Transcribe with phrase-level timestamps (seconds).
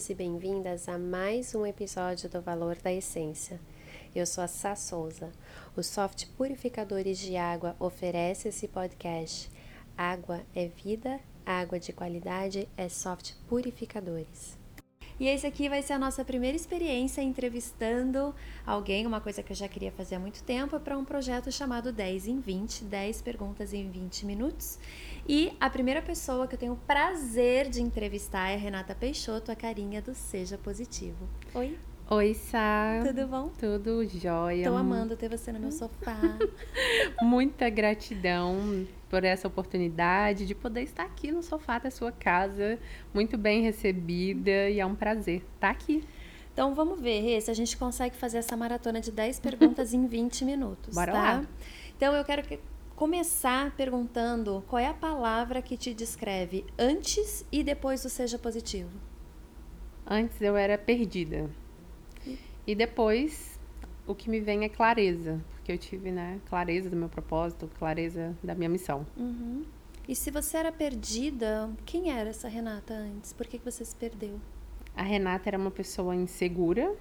[0.00, 3.60] bem-vindos e bem-vindas a mais um episódio do Valor da Essência.
[4.14, 5.30] Eu sou a Sá Souza.
[5.76, 9.50] O Soft Purificadores de Água oferece esse podcast.
[9.98, 14.59] Água é vida, água de qualidade é Soft Purificadores.
[15.20, 18.34] E esse aqui vai ser a nossa primeira experiência entrevistando
[18.66, 21.92] alguém, uma coisa que eu já queria fazer há muito tempo, para um projeto chamado
[21.92, 24.78] 10 em 20, 10 perguntas em 20 minutos.
[25.28, 29.52] E a primeira pessoa que eu tenho o prazer de entrevistar é a Renata Peixoto,
[29.52, 31.28] a carinha do Seja Positivo.
[31.54, 31.78] Oi.
[32.12, 33.04] Oi, Sá.
[33.06, 33.52] Tudo bom?
[33.56, 34.68] Tudo jóia.
[34.68, 36.18] Tô amando ter você no meu sofá.
[37.22, 42.80] Muita gratidão por essa oportunidade de poder estar aqui no sofá da sua casa,
[43.14, 46.02] muito bem recebida e é um prazer estar aqui.
[46.52, 50.08] Então vamos ver, Rê, se a gente consegue fazer essa maratona de 10 perguntas em
[50.08, 51.18] 20 minutos, Bora tá?
[51.22, 51.46] lá.
[51.96, 52.58] Então eu quero que
[52.96, 58.90] começar perguntando qual é a palavra que te descreve antes e depois do seja positivo.
[60.04, 61.48] Antes eu era perdida.
[62.70, 63.58] E depois
[64.06, 68.32] o que me vem é clareza, porque eu tive, né, clareza do meu propósito, clareza
[68.44, 69.04] da minha missão.
[69.16, 69.64] Uhum.
[70.06, 73.32] E se você era perdida, quem era essa Renata antes?
[73.32, 74.40] Por que que você se perdeu?
[74.96, 76.94] A Renata era uma pessoa insegura,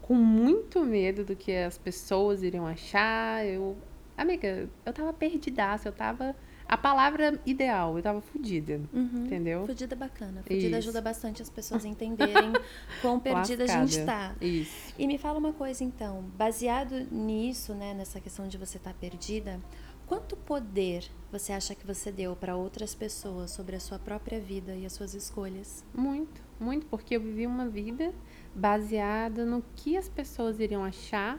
[0.00, 3.44] com muito medo do que as pessoas iriam achar.
[3.44, 3.76] Eu,
[4.16, 6.32] amiga, eu tava perdidaça, eu tava
[6.68, 9.24] a palavra ideal, eu tava fudida, Uhum.
[9.26, 9.66] entendeu?
[9.66, 10.42] Fudida é bacana.
[10.42, 10.76] Fudida Isso.
[10.88, 12.52] ajuda bastante as pessoas a entenderem
[13.00, 14.34] quão perdida a gente Lascada.
[14.34, 14.44] tá.
[14.44, 14.92] Isso.
[14.98, 19.60] E me fala uma coisa então, baseado nisso, né, nessa questão de você estar perdida,
[20.06, 24.74] quanto poder você acha que você deu para outras pessoas sobre a sua própria vida
[24.74, 25.84] e as suas escolhas?
[25.94, 28.12] Muito, muito, porque eu vivi uma vida
[28.54, 31.38] baseada no que as pessoas iriam achar.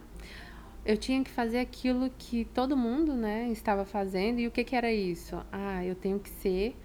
[0.87, 4.39] Eu tinha que fazer aquilo que todo mundo, né, estava fazendo.
[4.39, 5.35] E o que que era isso?
[5.51, 6.77] Ah, eu tenho que ser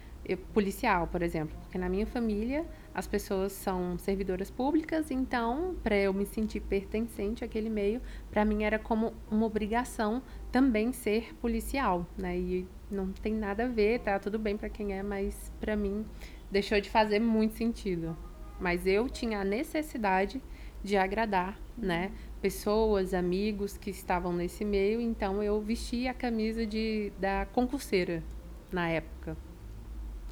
[0.53, 6.13] policial, por exemplo, porque na minha família as pessoas são servidoras públicas, então para eu
[6.13, 10.21] me sentir pertencente àquele meio, para mim era como uma obrigação
[10.51, 12.37] também ser policial, né?
[12.37, 16.05] E não tem nada a ver, tá tudo bem para quem é, mas para mim
[16.51, 18.17] deixou de fazer muito sentido.
[18.59, 20.41] Mas eu tinha a necessidade
[20.81, 22.11] de agradar, né?
[22.43, 28.21] Pessoas, amigos que estavam nesse meio, então eu vesti a camisa de, da concurseira
[28.69, 29.37] na época.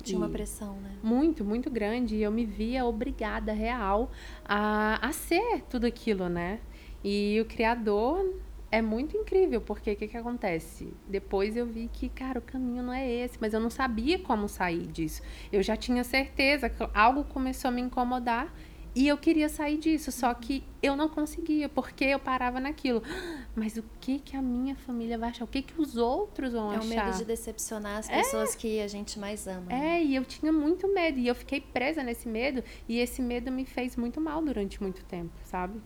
[0.04, 0.98] Tinha uma pressão, né?
[1.02, 2.18] muito, muito grande.
[2.18, 4.12] E eu me via obrigada, real,
[4.44, 6.60] a, a ser tudo aquilo, né?
[7.02, 8.30] E o criador
[8.70, 10.94] é muito incrível, porque o que, que acontece?
[11.08, 14.50] Depois eu vi que, cara, o caminho não é esse, mas eu não sabia como
[14.50, 15.22] sair disso.
[15.50, 18.54] Eu já tinha certeza que algo começou a me incomodar.
[18.94, 23.02] E eu queria sair disso, só que eu não conseguia, porque eu parava naquilo.
[23.56, 25.46] Mas o que que a minha família vai achar?
[25.46, 27.06] O que que os outros vão É o achar?
[27.06, 29.62] medo de decepcionar as pessoas que a gente mais ama.
[29.68, 30.00] né?
[30.00, 31.18] É, e eu tinha muito medo.
[31.20, 32.62] E eu fiquei presa nesse medo.
[32.88, 35.80] E esse medo me fez muito mal durante muito tempo, sabe?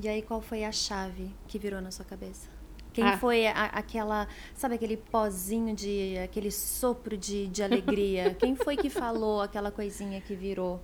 [0.00, 2.48] E aí, qual foi a chave que virou na sua cabeça?
[2.92, 3.18] Quem Ah.
[3.18, 8.34] foi a- aquela, sabe, aquele pozinho de, aquele sopro de, de alegria?
[8.40, 10.80] Quem foi que falou aquela coisinha que virou?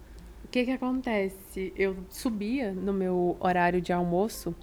[0.54, 1.72] O que que acontece?
[1.76, 4.54] Eu subia no meu horário de almoço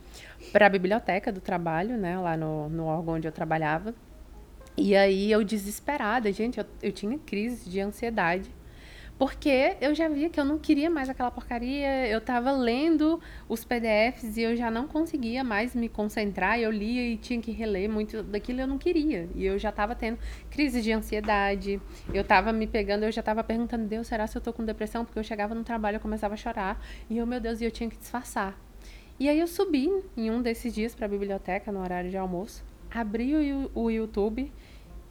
[0.49, 2.17] para a biblioteca do trabalho, né?
[2.17, 3.93] Lá no, no órgão onde eu trabalhava.
[4.77, 8.49] E aí eu desesperada, gente, eu, eu tinha crise de ansiedade.
[9.17, 12.07] Porque eu já via que eu não queria mais aquela porcaria.
[12.07, 16.59] Eu tava lendo os PDFs e eu já não conseguia mais me concentrar.
[16.59, 19.29] Eu lia e tinha que reler muito daquilo eu não queria.
[19.35, 20.17] E eu já tava tendo
[20.49, 21.79] crise de ansiedade.
[22.11, 25.05] Eu tava me pegando, eu já tava perguntando, Deus, será se eu tô com depressão?
[25.05, 26.83] Porque eu chegava no trabalho, eu começava a chorar.
[27.09, 28.57] E eu, meu Deus, e eu tinha que disfarçar.
[29.21, 32.63] E aí eu subi em um desses dias para a biblioteca no horário de almoço,
[32.89, 34.51] abri o, o YouTube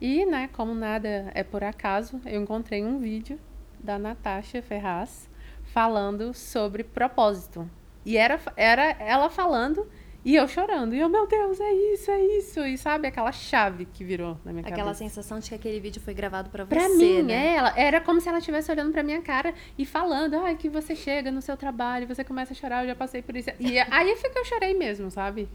[0.01, 3.39] e, né, como nada é por acaso, eu encontrei um vídeo
[3.83, 5.29] da Natasha Ferraz
[5.65, 7.69] falando sobre propósito.
[8.05, 9.87] E era, era ela falando
[10.23, 10.93] e eu chorando.
[10.93, 12.59] E eu, meu Deus, é isso, é isso.
[12.61, 14.99] E sabe aquela chave que virou na minha Aquela cabeça.
[14.99, 17.33] sensação de que aquele vídeo foi gravado pra você, Pra mim, né?
[17.33, 20.67] é, ela, era como se ela estivesse olhando pra minha cara e falando, ai, que
[20.69, 23.49] você chega no seu trabalho, você começa a chorar, eu já passei por isso.
[23.59, 25.47] E aí foi que eu chorei mesmo, sabe?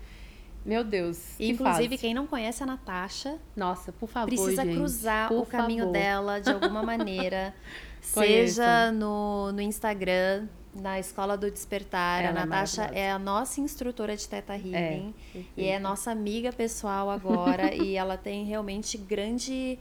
[0.66, 1.34] Meu Deus.
[1.36, 1.98] Que inclusive, fase.
[1.98, 5.92] quem não conhece a Natasha Nossa, por favor, precisa gente, cruzar o caminho favor.
[5.92, 7.54] dela de alguma maneira.
[8.00, 12.22] Seja no, no Instagram, na Escola do Despertar.
[12.24, 13.06] Ela a é Natasha maravilhosa.
[13.06, 15.14] é a nossa instrutora de Teta Healing.
[15.56, 17.72] E é nossa amiga pessoal agora.
[17.74, 19.78] e ela tem realmente grande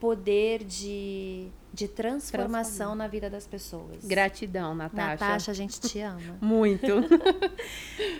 [0.00, 4.04] poder de, de transformação na vida das pessoas.
[4.04, 5.06] Gratidão, Natasha.
[5.10, 6.38] Natasha, a gente te ama.
[6.40, 6.86] Muito.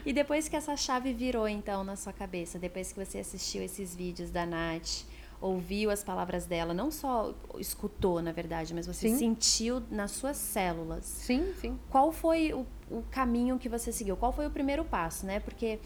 [0.06, 3.96] E depois que essa chave virou, então, na sua cabeça, depois que você assistiu esses
[3.96, 5.06] vídeos da Nath,
[5.40, 9.18] ouviu as palavras dela, não só escutou, na verdade, mas você Sim.
[9.18, 11.04] sentiu nas suas células.
[11.04, 11.78] Sim, sim.
[11.88, 14.16] Qual foi o, o caminho que você seguiu?
[14.16, 15.40] Qual foi o primeiro passo, né?
[15.40, 15.78] Porque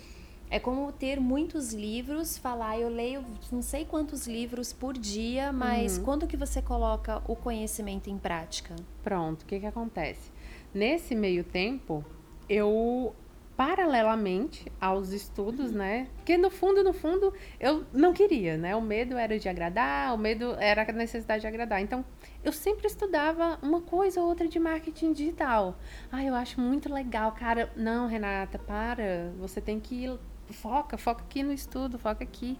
[0.50, 5.98] é como ter muitos livros, falar, eu leio não sei quantos livros por dia, mas
[5.98, 6.04] Uhum.
[6.04, 8.74] quando que você coloca o conhecimento em prática?
[9.02, 10.30] Pronto, o que que acontece?
[10.72, 12.04] Nesse meio tempo,
[12.48, 13.14] eu
[13.56, 16.06] paralelamente aos estudos, né?
[16.16, 18.76] Porque no fundo, no fundo, eu não queria, né?
[18.76, 21.82] O medo era de agradar, o medo era a necessidade de agradar.
[21.82, 22.04] Então,
[22.44, 25.76] eu sempre estudava uma coisa ou outra de marketing digital.
[26.10, 27.68] Ah, eu acho muito legal, cara.
[27.76, 29.32] Não, Renata, para.
[29.40, 30.18] Você tem que ir,
[30.52, 32.58] foca, foca aqui no estudo, foca aqui.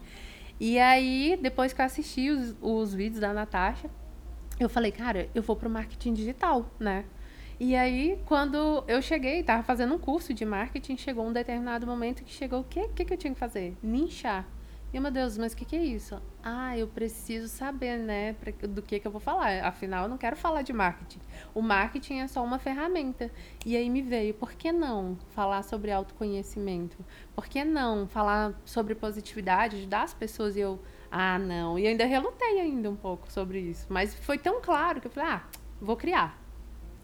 [0.60, 3.88] E aí, depois que eu assisti os, os vídeos da Natasha,
[4.58, 7.04] eu falei, cara, eu vou pro marketing digital, né?
[7.60, 12.22] E aí, quando eu cheguei, tava fazendo um curso de marketing, chegou um determinado momento
[12.24, 13.76] que chegou, o que, o que, que eu tinha que fazer?
[13.82, 14.46] Ninchar.
[14.90, 16.18] E, meu Deus, mas o que, que é isso?
[16.42, 19.62] Ah, eu preciso saber, né, pra- do que, que eu vou falar.
[19.64, 21.20] Afinal, eu não quero falar de marketing.
[21.54, 23.30] O marketing é só uma ferramenta.
[23.66, 26.96] E aí me veio, por que não falar sobre autoconhecimento?
[27.34, 30.56] Por que não falar sobre positividade, ajudar as pessoas?
[30.56, 30.80] E eu,
[31.10, 31.78] ah, não.
[31.78, 33.86] E ainda relutei ainda um pouco sobre isso.
[33.90, 35.46] Mas foi tão claro que eu falei, ah,
[35.78, 36.42] vou criar.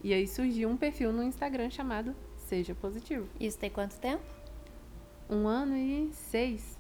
[0.03, 3.29] E aí surgiu um perfil no Instagram chamado Seja Positivo.
[3.39, 4.23] Isso tem quanto tempo?
[5.29, 6.74] Um ano e seis.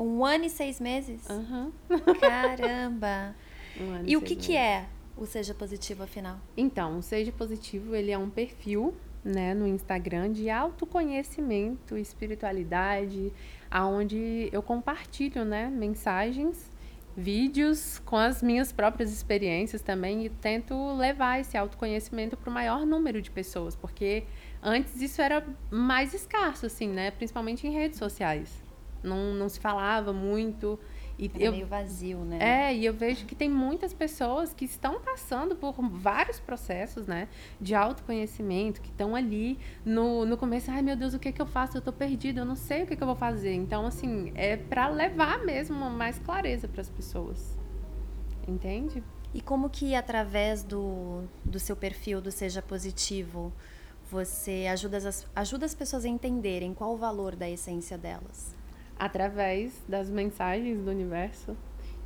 [0.00, 1.28] Um ano e seis meses?
[1.28, 1.72] Aham.
[2.20, 3.34] Caramba!
[3.80, 4.66] Um ano E o que, que meses.
[4.66, 4.86] é
[5.16, 6.38] o Seja Positivo, afinal?
[6.56, 8.94] Então, o Seja Positivo, ele é um perfil,
[9.24, 13.32] né, no Instagram de autoconhecimento, espiritualidade,
[13.70, 16.70] aonde eu compartilho, né, mensagens,
[17.16, 22.84] vídeos com as minhas próprias experiências também e tento levar esse autoconhecimento para o maior
[22.84, 24.24] número de pessoas, porque
[24.62, 28.62] antes isso era mais escasso, assim, né, principalmente em redes sociais.
[29.02, 30.78] Não, não se falava muito.
[31.18, 32.38] E É eu, meio vazio, né?
[32.40, 37.28] é, e eu vejo que tem muitas pessoas que estão passando por vários processos, né,
[37.60, 41.46] de autoconhecimento, que estão ali no, no começo, ai meu Deus, o que que eu
[41.46, 41.76] faço?
[41.76, 43.52] Eu tô perdida, eu não sei o que que eu vou fazer.
[43.52, 47.58] Então, assim, é para levar mesmo mais clareza para as pessoas.
[48.48, 49.04] Entende?
[49.34, 53.52] E como que através do, do seu perfil do Seja Positivo
[54.10, 58.56] você ajuda as, ajuda as pessoas a entenderem qual o valor da essência delas?
[59.00, 61.56] Através das mensagens do universo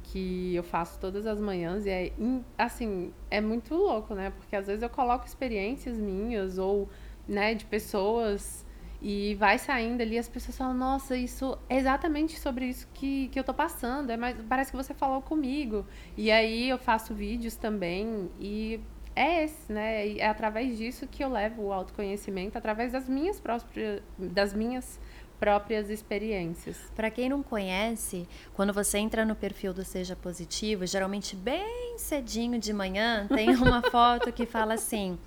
[0.05, 2.13] que eu faço todas as manhãs e é
[2.57, 4.31] assim, é muito louco, né?
[4.31, 6.89] Porque às vezes eu coloco experiências minhas ou,
[7.27, 8.65] né, de pessoas
[9.03, 13.41] e vai saindo ali as pessoas falam, nossa, isso é exatamente sobre isso que, que
[13.41, 15.85] eu tô passando, é mais, parece que você falou comigo.
[16.17, 18.81] E aí eu faço vídeos também e
[19.17, 20.17] é esse, né?
[20.17, 25.01] É através disso que eu levo o autoconhecimento, através das minhas próprias, das minhas
[25.45, 26.79] próprias experiências.
[26.97, 32.59] Para quem não conhece, quando você entra no perfil do Seja Positivo, geralmente bem cedinho
[32.59, 35.19] de manhã, tem uma foto que fala assim: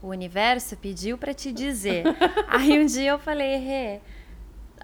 [0.00, 2.04] o universo pediu para te dizer.
[2.46, 4.00] Aí um dia eu falei, Rê,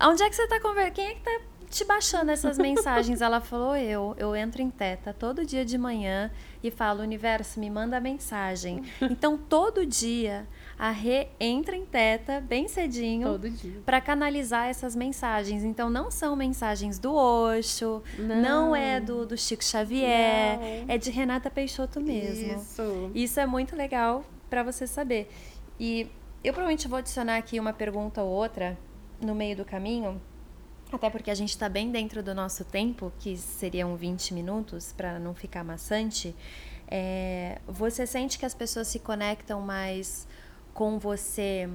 [0.03, 0.95] onde é que você tá conversando?
[0.95, 1.41] Quem é que tá
[1.71, 3.23] te baixando essas mensagens?
[3.23, 4.17] Ela falou, eu.
[4.19, 6.33] Eu entro em teta todo dia de manhã
[6.65, 8.83] e falo, universo, me manda mensagem.
[9.03, 10.49] Então, todo dia,
[10.79, 13.81] a Rê entra em teta, bem cedinho, Todo dia.
[13.87, 15.63] para canalizar essas mensagens.
[15.65, 18.77] Então, não são mensagens do Osho, não, Não.
[18.77, 20.95] é do, do Chico Xavier, Não.
[20.95, 22.57] é de Renata Peixoto mesmo.
[22.57, 23.11] Isso.
[23.15, 25.31] Isso é muito legal para você saber.
[25.79, 26.09] E
[26.43, 28.77] eu provavelmente vou adicionar aqui uma pergunta ou outra
[29.21, 30.21] no meio do caminho,
[30.93, 35.19] até porque a gente está bem dentro do nosso tempo, que seriam 20 minutos, para
[35.19, 36.35] não ficar maçante.
[36.87, 40.29] É, você sente que as pessoas se conectam mais
[40.75, 41.71] com você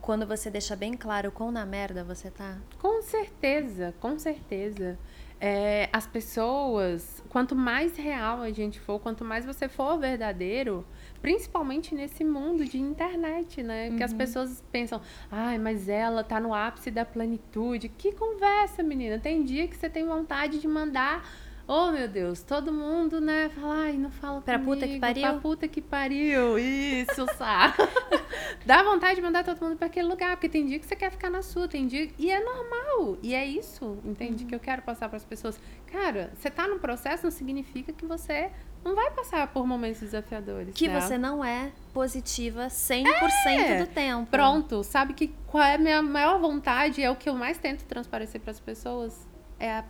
[0.00, 2.56] quando você deixa bem claro quão na merda você tá?
[2.78, 4.98] Com certeza, com certeza.
[5.38, 10.86] É, as pessoas, quanto mais real a gente for, quanto mais você for verdadeiro,
[11.20, 13.90] principalmente nesse mundo de internet, né?
[13.96, 17.88] Que as pessoas pensam, ai, mas ela tá no ápice da plenitude.
[17.88, 19.18] Que conversa, menina.
[19.18, 21.26] Tem dia que você tem vontade de mandar.
[21.66, 23.48] Oh, meu Deus, todo mundo, né?
[23.48, 26.58] Fala, ai, não fala Pra puta que comigo, pariu." Pra puta que pariu.
[26.58, 27.74] Isso, sabe?
[28.66, 31.10] Dá vontade de mandar todo mundo pra aquele lugar, porque tem dia que você quer
[31.10, 32.10] ficar na sua, tem dia.
[32.18, 33.16] E é normal.
[33.22, 34.44] E é isso, entende?
[34.44, 35.60] Que eu quero passar pras pessoas.
[35.86, 38.50] Cara, você tá no processo não significa que você
[38.84, 40.74] não vai passar por momentos desafiadores.
[40.74, 41.00] Que né?
[41.00, 43.04] você não é positiva 100%
[43.46, 43.78] É.
[43.84, 44.30] do tempo.
[44.30, 47.02] Pronto, sabe que qual é a minha maior vontade?
[47.02, 49.26] É o que eu mais tento transparecer pras pessoas?
[49.58, 49.84] É a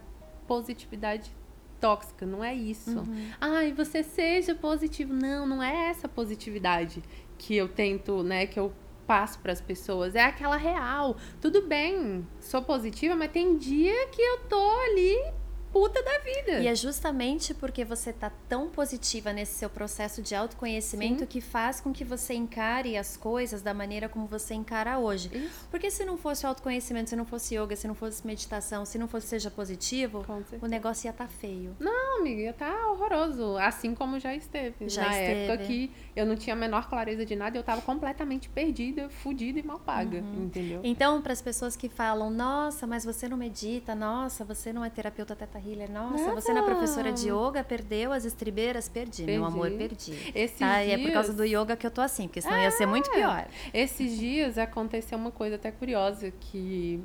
[0.47, 1.31] positividade
[1.81, 2.99] tóxica, não é isso.
[2.99, 3.31] Uhum.
[3.41, 5.13] Ai, você seja positivo.
[5.13, 7.03] Não, não é essa positividade
[7.39, 8.73] que eu tento, né, que eu
[9.07, 10.15] passo pras pessoas.
[10.15, 11.17] É aquela real.
[11.41, 15.40] Tudo bem, sou positiva, mas tem dia que eu tô ali
[15.73, 16.61] puta da vida.
[16.61, 21.27] E é justamente porque você tá tão positiva nesse seu processo de autoconhecimento Sim.
[21.27, 25.31] que faz com que você encare as coisas da maneira como você encara hoje.
[25.33, 25.69] Isso.
[25.71, 29.09] Porque se não fosse autoconhecimento, se não fosse yoga, se não fosse meditação, se não
[29.09, 30.25] fosse seja positivo,
[30.61, 31.77] o negócio ia estar tá feio.
[31.79, 33.57] Não, amiga, tá horroroso.
[33.59, 34.89] Assim como já esteve.
[34.89, 35.41] Já Na esteve.
[35.41, 39.59] época que eu não tinha a menor clareza de nada, eu tava completamente perdida, fudida
[39.59, 40.19] e mal paga.
[40.19, 40.81] Entendeu?
[40.83, 44.91] Então, para as pessoas que falam, nossa, mas você não medita, nossa, você não é
[44.91, 45.60] terapeuta teta
[45.91, 46.41] nossa, Nada.
[46.41, 49.55] você é professora de yoga, perdeu as estribeiras, perdi, meu Perdi.
[49.55, 50.33] amor, perdi.
[50.35, 50.83] Esses Tá?
[50.85, 52.87] E é por causa dias- do yoga que eu tô assim, porque senão ia ser
[52.87, 53.47] muito pior.
[53.75, 57.03] Esses dias aconteceu uma coisa até curiosa que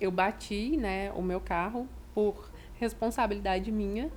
[0.00, 4.10] eu bati, né, o meu carro por responsabilidade minha.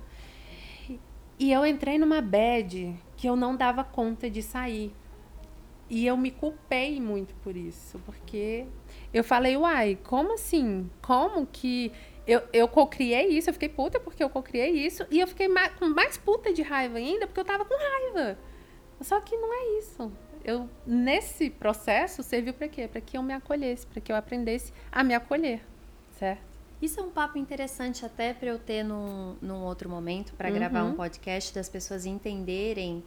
[1.38, 4.94] E eu entrei numa bad que eu não dava conta de sair.
[5.88, 8.64] E eu me culpei muito por isso, porque
[9.12, 10.88] eu falei, uai, como assim?
[11.02, 11.90] Como que
[12.32, 13.50] eu, eu cocriei isso?
[13.50, 15.04] Eu fiquei puta porque eu cocriei isso.
[15.10, 18.38] E eu fiquei ma- com mais puta de raiva ainda porque eu tava com raiva.
[19.00, 20.10] Só que não é isso.
[20.44, 22.88] Eu, nesse processo, serviu para quê?
[22.88, 25.60] Para que eu me acolhesse, para que eu aprendesse a me acolher,
[26.18, 26.48] certo?
[26.80, 30.54] Isso é um papo interessante até para eu ter num, num outro momento, para Uhum.
[30.54, 33.04] gravar um podcast das pessoas entenderem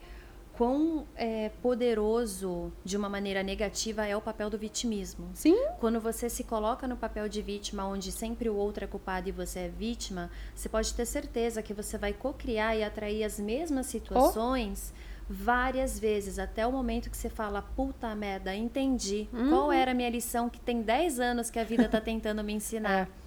[0.56, 5.28] quão é, poderoso, de uma maneira negativa, é o papel do vitimismo.
[5.34, 5.56] Sim.
[5.80, 9.32] Quando você se coloca no papel de vítima, onde sempre o outro é culpado e
[9.32, 13.86] você é vítima, você pode ter certeza que você vai cocriar e atrair as mesmas
[13.86, 14.92] situações
[15.28, 19.26] várias vezes, até o momento que você fala, puta merda, entendi.
[19.48, 22.52] Qual era a minha lição que tem 10 anos que a vida tá tentando me
[22.52, 23.08] ensinar?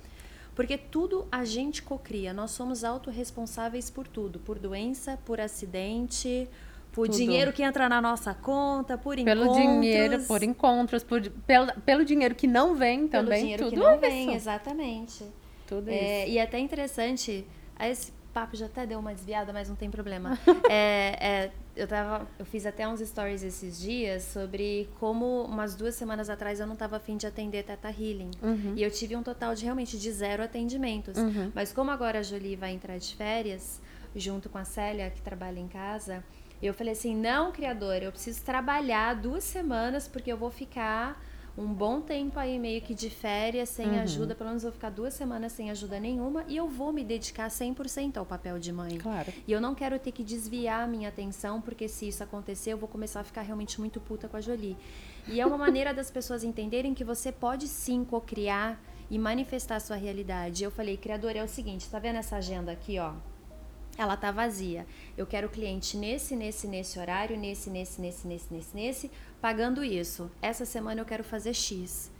[0.56, 2.34] Porque tudo a gente cocria.
[2.34, 4.40] Nós somos autorresponsáveis por tudo.
[4.40, 6.50] Por doença, por acidente,
[6.98, 7.16] por Tudo.
[7.16, 9.56] dinheiro que entra na nossa conta, por Pelo encontros.
[9.64, 13.42] dinheiro, por encontros, por, pelo, pelo dinheiro que não vem pelo também.
[13.44, 14.02] dinheiro tudo que não isso.
[14.02, 15.24] vem, exatamente.
[15.68, 16.32] Tudo É, isso.
[16.32, 19.92] e é até interessante, aí esse papo já até deu uma desviada, mas não tem
[19.92, 20.40] problema.
[20.72, 25.94] É, é, eu, tava, eu fiz até uns stories esses dias sobre como umas duas
[25.94, 28.32] semanas atrás eu não estava afim de atender Teta Healing.
[28.42, 28.74] Uhum.
[28.76, 31.14] E eu tive um total de realmente de zero atendimentos.
[31.54, 33.80] Mas como agora a Jolie vai entrar de férias,
[34.16, 36.24] junto com a Célia, que trabalha em casa,
[36.66, 41.22] eu falei assim: não, criador, eu preciso trabalhar duas semanas, porque eu vou ficar
[41.58, 44.02] um bom tempo aí meio que de férias, sem Uhum.
[44.02, 47.04] ajuda, pelo menos eu vou ficar duas semanas sem ajuda nenhuma, e eu vou me
[47.04, 49.00] dedicar 100% ao papel de mãe.
[49.00, 49.34] Claro.
[49.48, 52.78] E eu não quero ter que desviar a minha atenção, porque se isso acontecer, eu
[52.78, 54.78] vou começar a ficar realmente muito puta com a Jolie.
[55.28, 59.80] E é uma maneira das pessoas entenderem que você pode sim cocriar e manifestar a
[59.80, 60.64] sua realidade.
[60.64, 63.14] Eu falei, criador, é o seguinte, tá vendo essa agenda aqui, ó?
[63.98, 64.86] Ela tá vazia.
[65.18, 69.12] Eu quero cliente nesse, nesse, nesse horário, nesse, nesse, nesse, nesse, nesse, nesse,
[69.42, 70.30] pagando isso.
[70.42, 72.12] Essa semana eu quero fazer X.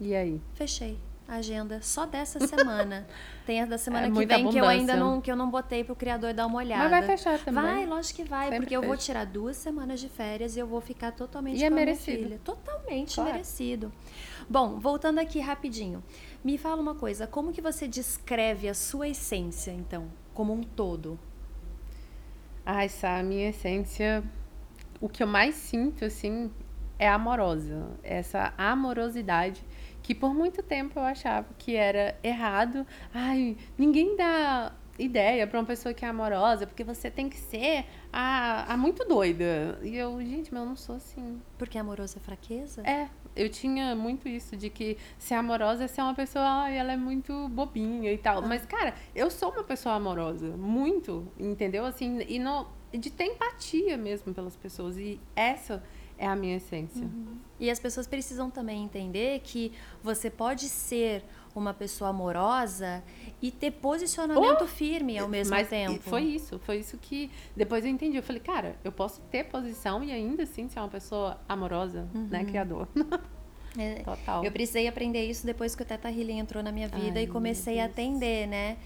[0.00, 0.40] E aí?
[0.54, 3.06] Fechei a agenda só dessa semana.
[3.44, 4.96] Tem a da semana É que vem que eu ainda abundância.
[4.96, 6.82] não que eu não botei pro criador dar uma olhada.
[6.88, 7.62] Mas vai fechar também.
[7.62, 9.04] Vai, lógico que vai, Sempre porque eu vou fecha.
[9.06, 12.22] tirar duas semanas de férias e eu vou ficar totalmente E é merecido.
[12.22, 12.40] filha.
[12.44, 13.32] Totalmente Claro.
[13.32, 13.92] merecido.
[14.48, 16.02] Bom, voltando aqui rapidinho.
[16.42, 20.06] Me fala uma coisa, como que você descreve a sua essência, então,
[20.38, 21.18] como um todo?
[22.64, 24.22] Ai, Sá, a minha essência,
[25.00, 26.48] o que eu mais sinto, assim,
[26.96, 27.90] é amorosa.
[28.04, 29.64] Essa amorosidade
[30.00, 32.86] que por muito tempo eu achava que era errado.
[33.12, 37.84] Ai, ninguém dá ideia pra uma pessoa que é amorosa, porque você tem que ser
[38.12, 39.76] a, a muito doida.
[39.82, 41.42] E eu, gente, mas eu não sou assim.
[41.58, 42.82] Porque amoroso é fraqueza?
[42.82, 46.92] É, eu tinha muito isso de que ser amorosa é ser uma pessoa, ai, ela
[46.92, 48.42] é muito bobinha e tal.
[48.42, 51.84] Mas, cara, eu sou uma pessoa amorosa, muito, entendeu?
[51.84, 54.98] Assim, e não, de ter empatia mesmo pelas pessoas.
[54.98, 55.82] E essa
[56.18, 57.08] é a minha essência.
[57.60, 61.24] E as pessoas precisam também entender que você pode ser
[61.54, 63.02] uma pessoa amorosa
[63.40, 66.00] e ter posicionamento firme ao mesmo Mas tempo.
[66.08, 68.16] foi isso, foi isso que depois eu entendi.
[68.16, 72.44] Eu falei, cara, eu posso ter posição e ainda assim ser uma pessoa amorosa, né,
[72.44, 72.88] criador.
[73.76, 74.44] É, Total.
[74.44, 77.26] Eu precisei aprender isso depois que o Teta Healing entrou na minha vida Ai, e
[77.26, 78.76] comecei a atender, né?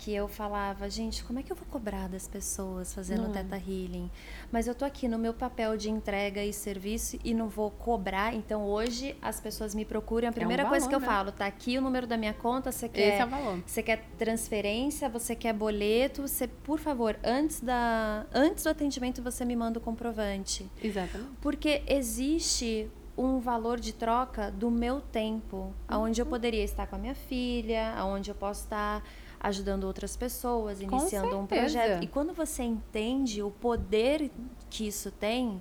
[0.00, 3.42] Que eu falava, gente, como é que eu vou cobrar das pessoas fazendo Não é.
[3.42, 4.10] Teta Healing?
[4.50, 8.34] Mas eu tô aqui no meu papel de entrega e serviço e não vou cobrar.
[8.34, 10.30] Então hoje as pessoas me procuram.
[10.30, 11.06] A primeira coisa valor, que eu né?
[11.06, 13.12] falo, tá aqui o número da minha conta, você quer.
[13.12, 13.62] Esse é o valor.
[13.66, 19.44] Você quer transferência, você quer boleto, você, por favor, antes, da, antes do atendimento você
[19.44, 20.66] me manda o comprovante.
[20.82, 21.30] Exatamente.
[21.42, 22.90] Porque existe
[23.20, 27.92] um valor de troca do meu tempo, aonde eu poderia estar com a minha filha,
[27.96, 29.04] aonde eu posso estar
[29.38, 32.02] ajudando outras pessoas, iniciando um projeto.
[32.02, 34.30] E quando você entende o poder
[34.68, 35.60] que isso tem,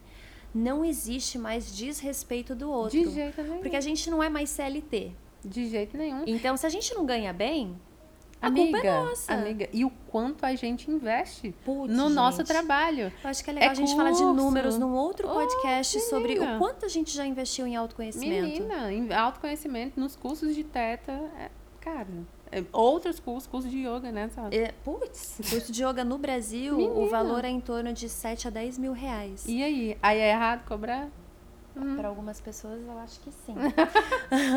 [0.54, 2.98] não existe mais desrespeito do outro.
[2.98, 3.60] De jeito nenhum.
[3.60, 5.12] Porque a gente não é mais CLT.
[5.44, 6.24] De jeito nenhum.
[6.28, 7.76] Então, se a gente não ganha bem,
[8.42, 9.34] A amiga, culpa é nossa.
[9.34, 12.48] amiga, e o quanto a gente investe Putz, no nosso gente.
[12.48, 13.12] trabalho.
[13.24, 16.00] Eu acho que é legal É a gente falar de números num outro Oh, podcast
[16.02, 18.44] sobre o quanto a gente já investiu em autoconhecimento.
[18.44, 21.50] Menina, em autoconhecimento nos cursos de teta, é,
[21.82, 22.08] cara,
[22.52, 24.30] é, outros cursos, curso de yoga, né?
[24.30, 24.56] sabe?
[24.58, 28.52] É, putz, curso de yoga no Brasil, o valor é em torno de 7 a
[28.52, 29.44] 10 mil reais.
[29.48, 29.98] E aí?
[30.02, 31.10] Aí é errado cobrar?
[31.96, 33.54] Para algumas pessoas, eu acho que sim.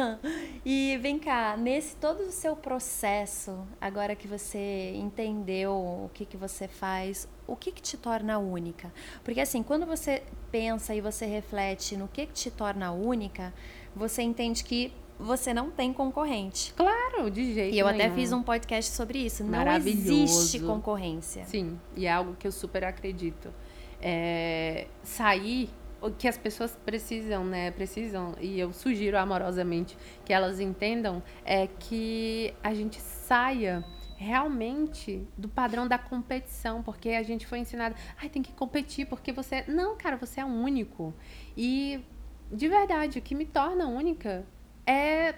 [1.03, 6.37] e vem cá, nesse todo o seu processo, agora que você entendeu o que, que
[6.37, 8.93] você faz, o que, que te torna única?
[9.25, 13.53] Porque assim, quando você pensa e você reflete no que, que te torna única,
[13.97, 16.73] você entende que você não tem concorrente.
[16.75, 18.15] Claro, de jeito E eu até nenhum.
[18.15, 19.43] fiz um podcast sobre isso.
[19.43, 21.45] Não existe concorrência.
[21.47, 23.53] Sim, e é algo que eu super acredito.
[24.01, 25.69] É, sair,
[26.03, 27.71] o que as pessoas precisam, né?
[27.71, 33.85] Precisam, e eu sugiro amorosamente que elas entendam, é que a gente saia
[34.17, 39.33] realmente do padrão da competição, porque a gente foi ensinado, ai, tem que competir porque
[39.33, 39.65] você.
[39.67, 41.15] Não, cara, você é único.
[41.57, 42.05] E
[42.51, 44.45] de verdade, o que me torna única
[44.87, 45.35] é,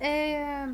[0.00, 0.68] é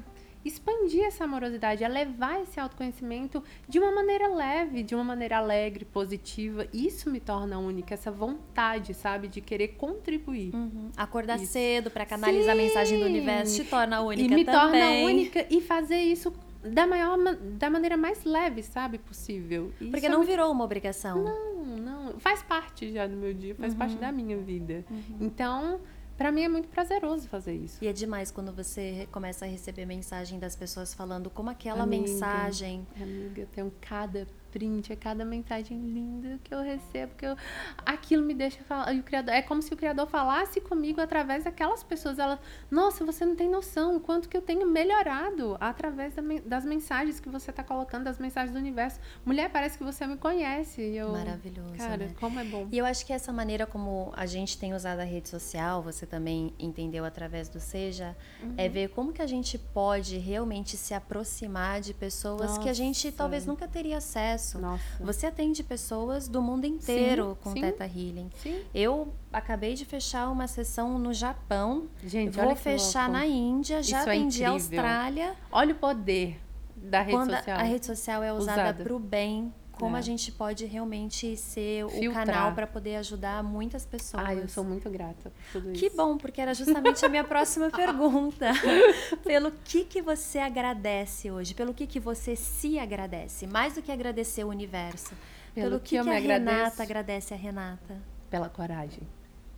[0.45, 5.85] expandir essa amorosidade, é levar esse autoconhecimento de uma maneira leve, de uma maneira alegre,
[5.85, 6.67] positiva.
[6.73, 10.55] Isso me torna única, essa vontade, sabe, de querer contribuir.
[10.55, 10.91] Uhum.
[10.97, 11.53] Acordar Isso.
[11.53, 13.11] cedo para canalizar a mensagem do Sim.
[13.11, 15.05] universo te torna única e me torna também.
[15.05, 16.33] única e fazer isso
[16.63, 19.73] da maior ma- da maneira mais leve, sabe, possível.
[19.81, 21.23] Isso Porque é não muito- virou uma obrigação.
[21.23, 23.79] não, não, faz parte já do meu dia, faz Uhum.
[23.79, 24.85] parte da minha vida.
[25.21, 25.81] Então,
[26.17, 27.79] pra mim é muito prazeroso fazer isso.
[27.83, 32.03] E é demais quando você começa a receber mensagem das pessoas falando como aquela Amiga.
[32.03, 32.87] mensagem.
[33.01, 37.37] Amiga, eu tenho cada print, é cada mensagem linda que eu recebo, que eu...
[37.85, 38.93] aquilo me deixa falar.
[38.93, 42.19] E o criador, é como se o criador falasse comigo através daquelas pessoas.
[42.19, 42.39] Ela,
[42.71, 47.19] nossa, você não tem noção o quanto que eu tenho melhorado através da das mensagens
[47.21, 49.01] que você tá colocando, das mensagens do universo.
[49.25, 50.81] Mulher, parece que você me conhece.
[50.81, 52.15] E eu, Maravilhoso, Cara, né?
[52.21, 52.69] como é bom.
[52.71, 56.07] E eu acho que essa maneira como a gente tem usado a rede social, você
[56.07, 58.17] também entendeu através do Seja,
[58.57, 58.73] é Uhum.
[58.73, 63.17] ver como que a gente pode realmente se aproximar de pessoas que a gente Nossa.
[63.17, 64.42] talvez nunca teria acesso.
[64.59, 64.83] Nossa.
[65.01, 67.61] Você atende pessoas do mundo inteiro com sim.
[67.61, 68.31] Teta Healing.
[68.43, 68.61] Sim.
[68.75, 71.89] Eu acabei de fechar uma sessão no Japão.
[72.05, 73.13] Gente, vou fechar louco.
[73.19, 74.53] na Índia, já Isso é atendi a incrível.
[74.81, 75.35] Austrália.
[75.51, 76.41] Olha o poder
[76.77, 77.59] da rede Quando a- social.
[77.59, 78.85] a rede social é usada Usada.
[78.85, 79.99] para o bem, como É.
[79.99, 82.27] a gente pode realmente ser o Filtrar.
[82.27, 84.23] canal para poder ajudar muitas pessoas.
[84.25, 85.97] Ai, eu sou muito grata por tudo Que isso.
[85.97, 88.47] bom, porque era justamente a minha próxima pergunta.
[89.25, 91.55] Pelo que que você agradece hoje?
[91.55, 93.47] Pelo que que você se agradece?
[93.47, 95.15] Mais do que agradecer o universo.
[95.55, 96.19] Pelo Pelo, que que, eu que a.
[96.19, 98.01] Renata agradece a Renata?
[98.31, 99.03] Pela coragem.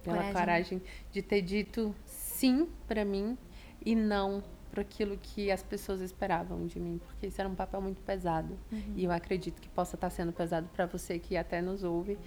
[0.03, 0.35] Pela Coragem.
[0.35, 0.83] coragem.
[1.13, 3.39] de ter dito sim pra mim
[3.85, 4.43] e não
[4.75, 8.59] para aquilo que as pessoas esperavam de mim, porque isso era um papel muito pesado.
[8.97, 12.19] E eu acredito que possa estar sendo pesado para você que até nos ouve.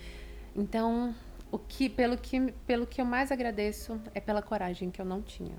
[0.55, 1.13] Então,
[1.51, 5.21] o que pelo que pelo que eu mais agradeço é pela coragem que eu não
[5.21, 5.55] tinha.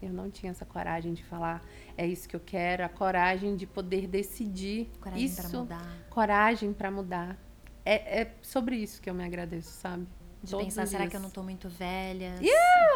[0.00, 1.62] Eu não tinha essa coragem de falar,
[1.96, 5.96] é isso que eu quero, a coragem de poder decidir Coragem isso, para mudar.
[6.08, 7.36] coragem para mudar.
[7.84, 10.06] É, é sobre isso que eu me agradeço, sabe?
[10.42, 12.34] De Todos pensar, será que eu não tô muito velha?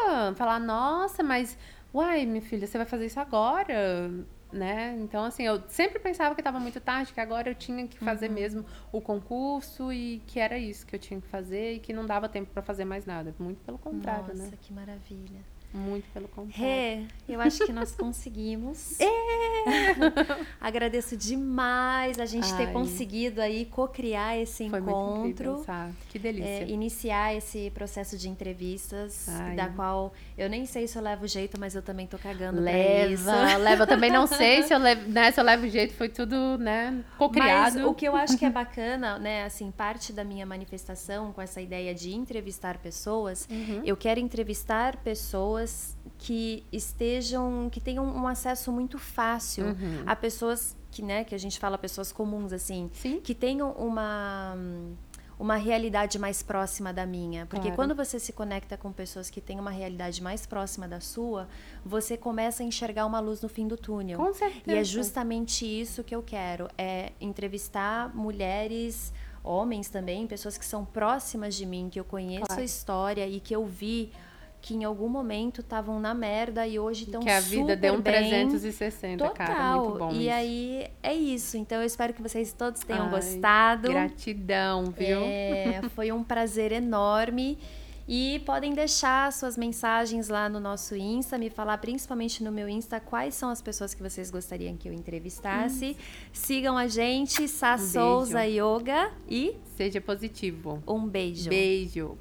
[0.06, 1.58] Ah, Falar, nossa, mas,
[1.94, 4.10] uai, minha filha, você vai fazer isso agora,
[4.52, 4.96] né?
[5.00, 8.28] Então, assim, eu sempre pensava que estava muito tarde, que agora eu tinha que fazer
[8.28, 8.34] Uhum.
[8.34, 12.04] mesmo o concurso e que era isso que eu tinha que fazer e que não
[12.06, 13.34] dava tempo para fazer mais nada.
[13.38, 14.52] Muito pelo contrário, Nossa, né?
[14.60, 15.40] que maravilha.
[15.74, 16.52] Muito pelo contrário.
[16.66, 18.98] Rê, eu acho que nós conseguimos.
[19.64, 19.64] É.
[20.60, 22.72] Agradeço demais a gente ter Ai.
[22.72, 25.94] conseguido aí co-criar esse Foi muito incrível, encontro.
[26.10, 26.48] Que delícia.
[26.64, 29.54] é, iniciar esse processo de entrevistas, Ai.
[29.56, 32.60] da qual eu nem sei se eu levo jeito, mas eu também tô cagando.
[32.60, 33.82] Leva, leva.
[33.82, 36.90] Eu também não sei se eu levo, né, se eu levo jeito, foi tudo, né,
[36.90, 37.88] Mas cocriado.
[37.88, 41.60] o que eu acho que é bacana, né, assim, parte da minha manifestação com essa
[41.60, 43.82] ideia de entrevistar pessoas, Uhum.
[43.84, 50.02] eu quero entrevistar pessoas que estejam, que tenham um acesso muito fácil Uhum.
[50.06, 53.18] a pessoas que, né, que a gente fala pessoas comuns assim, Sim.
[53.20, 54.54] que tenham uma
[55.38, 57.76] uma realidade mais próxima da minha, porque Claro.
[57.76, 61.48] quando você se conecta com pessoas que têm uma realidade mais próxima da sua,
[61.84, 64.18] você começa a enxergar uma luz no fim do túnel.
[64.18, 64.62] Com certeza.
[64.66, 70.84] E é justamente isso que eu quero, é entrevistar mulheres, homens também, pessoas que são
[70.84, 72.62] próximas de mim, que eu conheço Claro.
[72.62, 74.12] a história e que eu vi
[74.62, 77.94] que em algum momento estavam na merda e hoje estão super Que a vida deu
[77.94, 78.14] um bem.
[78.14, 79.46] 360, Total.
[79.46, 80.12] cara, muito bom.
[80.12, 80.30] E isso.
[80.30, 81.56] aí é isso.
[81.56, 83.88] Então eu espero que vocês todos tenham Ai, gostado.
[83.88, 85.18] Gratidão, viu?
[85.20, 87.58] É, foi um prazer enorme.
[88.06, 93.00] E podem deixar suas mensagens lá no nosso Insta, me falar principalmente no meu Insta
[93.00, 95.96] quais são as pessoas que vocês gostariam que eu entrevistasse.
[95.98, 96.28] Hum.
[96.32, 99.56] Sigam a gente, Sá um Souza Yoga e.
[99.76, 100.82] Seja positivo.
[100.86, 101.48] Um beijo.
[101.48, 102.18] Beijo.